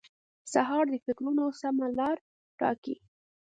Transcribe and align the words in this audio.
سهار 0.53 0.85
د 0.89 0.95
فکرونو 1.05 1.45
سمه 1.61 1.87
لار 1.97 2.17
ټاکي. 2.59 2.95